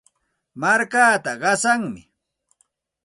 [0.61, 2.01] Markaata qasanmi.